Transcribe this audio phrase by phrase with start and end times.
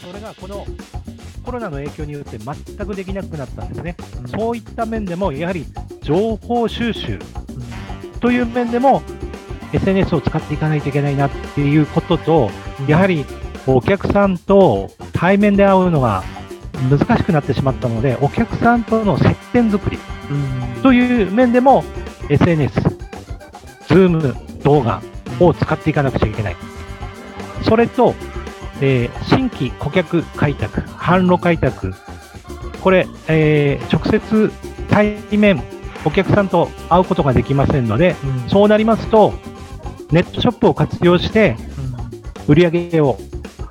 [0.00, 0.66] それがこの
[1.44, 2.54] コロナの影響によって全
[2.86, 3.96] くできなくなったんですね。
[4.26, 5.66] そういった面でも、やはり
[6.02, 7.18] 情報収集
[8.20, 9.02] という面でも、
[9.72, 12.50] SNS を使っていかないといけないなっていうことと、
[12.86, 13.24] やはり
[13.66, 16.22] お客さんと対面で会うのが
[16.90, 19.98] 難しくなってしまったので、お客さんとの接点作り
[20.82, 21.84] という面でも、
[22.28, 22.80] SNS、
[23.88, 25.02] Zoom 動画
[25.40, 26.56] を使っていかなくちゃいけない。
[27.62, 28.14] それと、
[28.86, 31.94] えー、新規顧客開拓、販路開拓、
[32.82, 34.52] これ、えー、直接
[34.90, 35.62] 対面、
[36.04, 39.32] お客さんと会うことができませんので、うん、そうなりますと、
[40.10, 41.56] ネットショップを活用して、
[42.46, 43.16] 売り上げを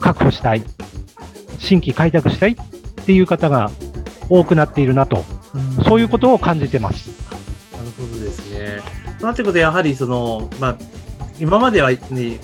[0.00, 0.62] 確保したい、
[1.58, 3.70] 新規開拓したいっていう方が
[4.30, 7.10] 多くなっているなと、うん、そういうことを感じてます。
[7.72, 8.80] なるほどですね。
[9.20, 10.76] となってことで、やはりその、まあ、
[11.42, 11.98] 今までは、ね、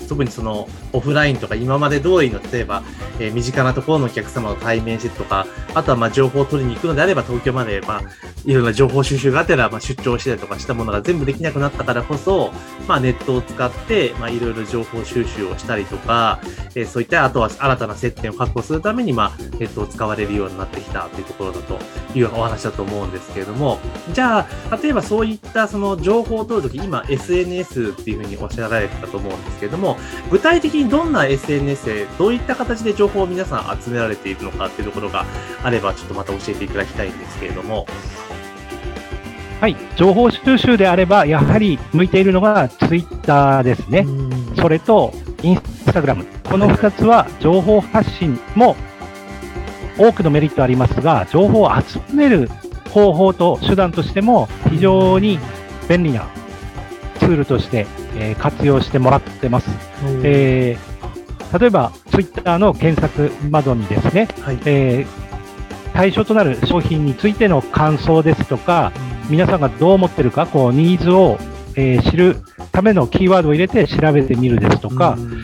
[0.09, 2.83] 特にそのオフラインとか今まで通りの例えば、
[3.17, 8.01] えー、身近なところのお客様と対面してとか、あとはまあ情報を取りに行くのであれば東京までまあ
[8.43, 12.51] いろんな情報収集があったらまあ出張したりとかしたものが全部できなくなったからこそ、
[12.89, 16.41] まあ、ネットを使ってまあいろいろ情報収集をしたりとか、
[16.75, 21.79] えー、そういったあとは新たな接点を確保するためにまあネットを使われるようになってきたというところだと
[22.13, 23.79] いうお話だと思うんですけれども、
[24.13, 24.39] じゃ
[24.71, 29.97] あ例えばそういったその情報を取るとき今 SNS っていうふうにおっしゃられてたと思うんですけれども、
[30.29, 35.25] 具体的にどんな SNS でどういった形で情報を皆さん集められているのかっていうところが
[35.63, 37.85] あれば、ちょっとまた教えていただきたいんですけれども。
[39.61, 44.05] はい、情報収集であれば、やはり向いているのがツイッターですね。
[44.55, 46.25] それとインスタグラム。
[46.49, 48.77] この2つは情報発信も
[49.97, 52.49] 多くのメリットありますが、情報を集める
[52.89, 55.37] 方法と手段としても非常に
[55.89, 59.69] 便利なツールとして、えー、活用してもらってます。
[60.23, 68.91] えー、例えば、ツイッターの検索窓にですね、はい、えー、対象となる商品についての感想ですとか、
[69.25, 71.37] うん、皆さんがどう思ってるか、こう、ニーズを、
[71.75, 72.37] え知る
[72.71, 75.41] ためのキーワードを入れて調べてみるですとか、うん、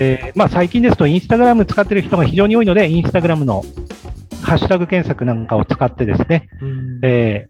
[0.00, 3.64] えまあ、最近ですと、インスタグラム使ってる人が非常に多いので、インスタグラムの
[4.42, 7.48] ハッシュタグ検索なんかを使ってですね、うん、え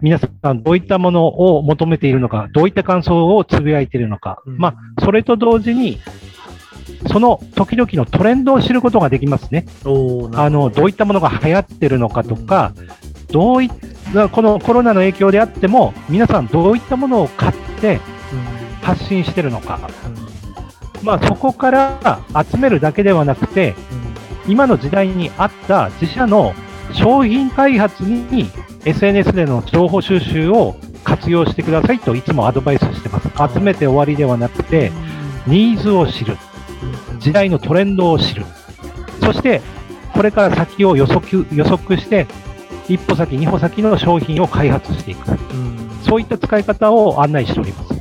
[0.00, 5.98] 皆さんどういったものを求めているのか、どういった感想をつぶやいているのか、うん、まあ、それと同時に、
[7.10, 9.66] その時々のトレンドを知ることができますね。
[10.34, 13.70] あのどういったものが流行ってるのかとか、うん、どういっ
[14.14, 18.00] たこのコロナの影響であっても、皆さんどういったものを買って
[18.82, 19.80] 発信してるのか、
[21.00, 22.20] うん、まあ、そこから
[22.50, 23.74] 集めるだけではなくて、
[24.46, 26.54] 今の時代に合った自社の
[26.92, 28.48] 商品開発に
[28.88, 33.54] SNS での情報収集を活用してくださいといつもアドバイスしてます。
[33.54, 34.90] 集めて終わりではなくて、
[35.46, 36.38] ニーズを知る。
[37.18, 38.44] 時代のトレンドを知る。
[39.20, 39.60] そして、
[40.14, 42.26] これから先を予測予測して、
[42.88, 45.38] 一歩先、二歩先の商品を開発していく。
[46.02, 47.97] そういった使い方を案内しております。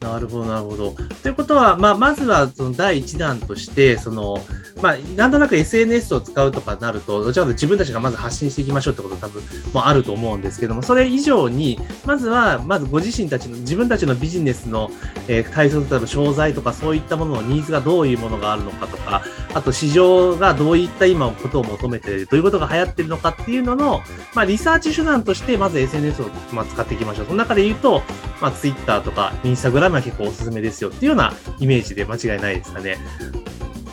[0.00, 0.94] なるほど、なるほど。
[1.22, 4.38] ということは、まあ、まずはその第一弾として、その、
[4.80, 9.42] まあ、なんとなく SNS を使うとかなると、どちらかと自分たちがまず発信していきましょうってこと多分
[9.74, 14.90] もあると思うんですけども、それ以上に、まずは、まずご自身たちの、自分たちのビジネスの、
[15.28, 19.22] えー、対策、例えば商材とかそういったもののニーズがどういうものがあるのかとか、
[19.52, 24.00] あと市場がどういった今ことを求めている、どういうことが流行っているのかっていうのの、
[24.34, 27.26] まあ、リサーチ手段として、まず SNS を、まあ、使っていきましょう。
[27.26, 28.02] その中で言うと、
[28.40, 32.98] まあ、Twitter とか Instagram は結構おすすめですよっていうようなイメージで間違いないですかね。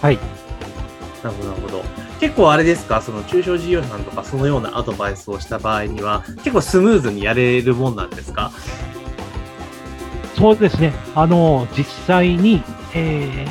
[0.02, 0.20] はい。
[1.24, 1.84] なるほど、なるほど。
[2.20, 8.52] 結構あれですか、その中小事業者さんとかそのようなアドバイスをした場合には、結構スムーズにやれるもんなんですか？
[10.38, 10.94] そうですね。
[11.16, 12.62] あの、実際に、
[12.94, 13.48] え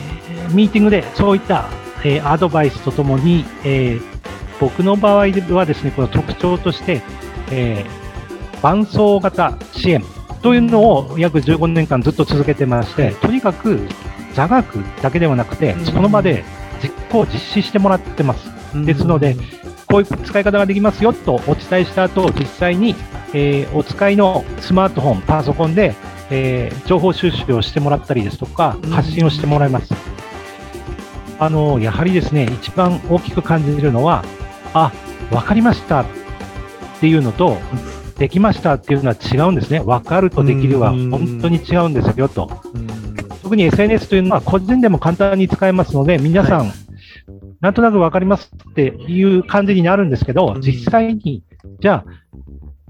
[0.48, 1.68] ー、ミーティングでそういった、
[2.06, 4.02] えー、アドバイスとともに、えー、
[4.60, 7.02] 僕の場合はですね、この特徴として、
[7.50, 10.04] えー、伴走型支援
[10.40, 13.88] というのを約15年間ずっと続けてまして、とにかく
[14.34, 16.44] 座学だけではなくて、その場で
[16.80, 18.52] 実行、実施してもらってます。
[18.84, 19.34] ですので、
[19.88, 22.94] こういう使い方ができますよとお伝えした後、実際に、
[23.34, 25.94] えー、お使いのスマートフォン、パソコンで、
[26.30, 30.15] えー、情報収集をしてもらったりですとか、発信をしてもらいます。
[31.38, 34.24] あの、やはりですね、一番大きく感じるのは、
[34.72, 34.92] あ、
[35.30, 36.02] わかりました。
[36.02, 36.06] っ
[37.00, 37.58] ていうのと、
[38.18, 38.74] できました。
[38.74, 39.80] っていうのは違うんですね。
[39.80, 42.50] わかるとできるは本当に違うんですよと。
[43.42, 46.72] 特に SNS というのは個人でも簡単に使えますので、皆さん、
[47.60, 51.42] なんとなくわかりますっていう感じになるんですけど、実際に、
[51.80, 52.04] じゃ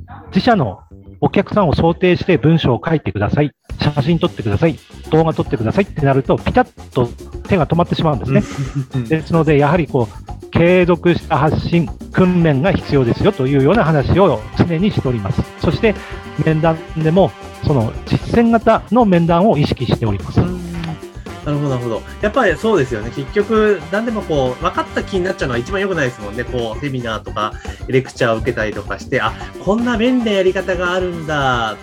[0.09, 0.81] あ、自社の
[1.21, 3.51] お客さんを想定して文章を書いてください、
[3.81, 4.79] 写真撮ってください、
[5.11, 7.09] 動画撮ってくださいってなると、ピタッと
[7.47, 8.43] 手が止まってしまうんですね。
[9.09, 15.43] ですので、やはりこう、継続した発信、訓練が必要ですよというような話を常にしております。
[15.61, 15.95] そして、
[16.45, 17.31] 面談でも、
[17.67, 20.41] その実践型の面談を意識しております。
[21.47, 22.03] なるほど、なるほど。
[22.23, 23.11] やっぱりそうですよね。
[23.15, 26.43] 結局、何でもこう、分かった気になっちゃうのが一番良くないですもんね。
[26.43, 27.53] こう、セミナーとか、
[27.87, 29.33] レクチャーを受けたりとかして、あ、
[29.65, 31.77] こんな便利なやり方があるんだ。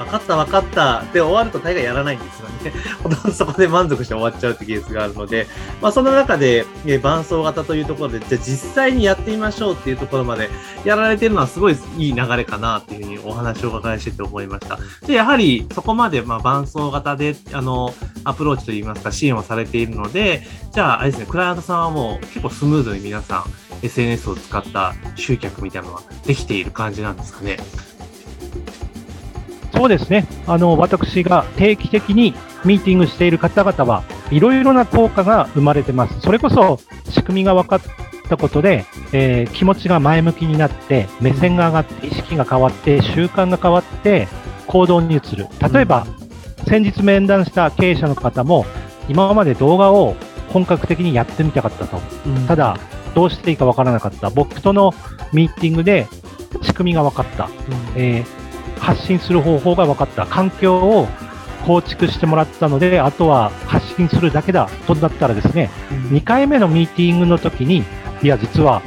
[0.00, 2.72] 分かった分かったで終わると大概やらないんですよね。
[3.02, 5.46] ほとんどそこで満足して終わっちゃうってケースがあるので、
[5.82, 10.48] まあその中で、え伴奏型というところで、じゃあ実際にやってみましょうっていうところまで
[10.84, 14.78] やられてるのはすごいいい流れかなっていうふうにお話をお伺いしてて思いました。
[15.06, 17.94] で、やはりそこまでま伴奏型で、あの、
[18.24, 20.42] アプローチといいますか支援をされているので、
[20.72, 23.44] じゃああれですね、クライアントさんはもう結構スムーズに皆さん
[23.82, 27.58] SNS を使った集客みたいなのができている感じなんですかね？
[29.80, 30.26] そうですね。
[30.46, 32.34] あの、私が定期的に
[32.66, 36.20] ミーティングしている方々はいろいろな効果が生まれてます。
[36.20, 36.78] それこそ
[37.08, 37.80] 仕組みが分かっ
[38.28, 38.84] たことで、
[39.14, 44.28] えー、気持ちが前向きになって、目線が上がって、意識が変わって、習慣が変わって、
[44.66, 45.46] 行動に移る。
[45.72, 46.06] 例えば、
[46.68, 48.66] 先日面談した経営者の方も、
[49.08, 50.14] 今まで動画を
[50.52, 51.98] 本格的にやってみたかったと。
[52.46, 52.76] ただ、
[53.14, 54.28] どうしていいか分からなかった。
[54.28, 54.92] 僕との
[55.32, 56.06] ミーティングで
[56.60, 57.48] 仕組みが分かった。
[57.96, 58.39] えー
[58.80, 60.26] 発信する方法が分かった。
[60.26, 61.08] 環境を
[61.66, 67.84] 構築してもらったので、あとは発信するだけだとなったらですね、うん、2回目のミーティングの時に、
[68.22, 68.82] いや、実は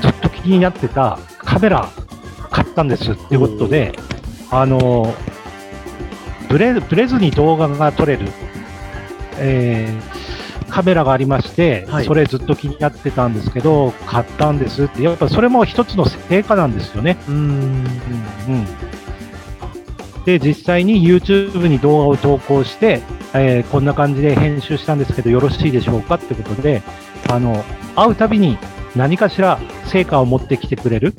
[0.00, 1.88] ずっと気になってたカメラ
[2.50, 3.92] 買ったんですっていうことで、
[4.50, 5.14] あの、
[6.48, 8.28] ブレブレずに動画が撮れる、
[9.36, 17.18] えー、カメラがありまして、はい、それずっと気になってたんですけど、買ったんですって、やっぱそれも一つの成果なんですよね。
[17.28, 17.34] うん。
[17.34, 17.48] うんう
[18.56, 18.87] ん
[20.24, 23.00] で、実際に YouTube に動画を投稿して、
[23.34, 26.82] えー、こんな感じで編集したんですけど、よろしいでしょうかってことで、
[27.30, 27.64] あの、
[27.96, 28.58] 会うたびに
[28.94, 31.14] 何かしら成果を持ってきてくれる、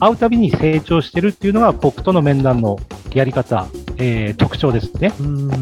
[0.00, 2.78] 会うたびに成長してるっていうのが僕との面談の
[3.12, 5.12] やり方、えー、特徴ですね。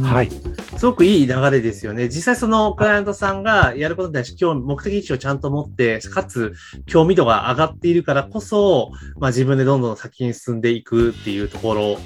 [0.02, 0.30] はい。
[0.76, 2.08] すごくいい流れですよね。
[2.08, 6.54] 実際そのクライアントさんがやることに対して今日目的意識をちゃんと持って、かつ
[6.86, 11.98] 興味度が上がっているからこそ、まあ自分でどんどん先に進んでいくっていうところ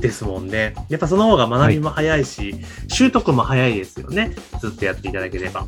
[0.00, 0.74] ですもんね。
[0.88, 4.34] やっぱその方が学びも早いし、はい、習得も早いですよね。
[4.60, 5.66] ずっとやっていただければ。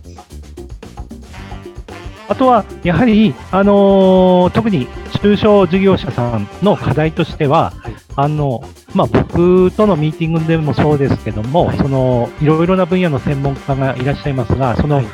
[2.29, 4.89] あとは、やはり、あのー、特に
[5.23, 8.65] 中小事業者さんの課題としては、はい、あの、
[8.97, 15.07] まあ、僕とのミーティングでもそうですけども、はい、その、いろいろな分野の専門家がいらっしゃいますが、その、はい、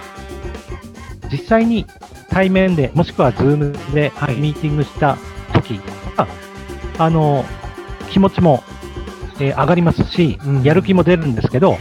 [1.33, 1.85] 実際に
[2.31, 5.19] 対面で、もしくはズームでミーティングした
[5.53, 5.81] 時
[6.17, 6.29] は、
[6.99, 7.45] あの、
[8.09, 8.63] 気持ちも、
[9.41, 11.77] えー、上がりますし、うん、やる気も出るんですけど、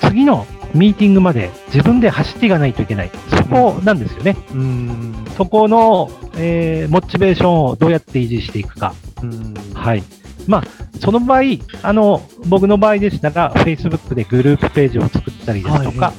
[0.00, 3.10] 次のミーティングまで自分で走っていかないといけない。
[3.30, 4.36] そこなんですよね。
[4.52, 8.94] うん、そこの、えー、モチベーションをどうやって維持していくか。
[9.22, 9.54] うん。
[9.74, 10.04] はい。
[10.48, 10.64] まあ、
[10.98, 11.42] その場合、
[11.82, 16.14] あの、僕の場合でしたら、Facebook でグループページを作ったりですとか、はい、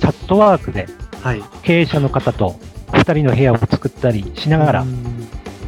[0.00, 0.86] チャットワークで、
[1.62, 4.84] 経営者の方と2人の部屋を作ったりしながら、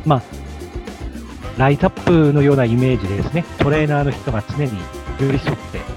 [0.04, 0.22] まあ、
[1.56, 4.70] ライトアップのようなイメージでですね、トレーナーの人が常に
[5.18, 5.91] 寄り添って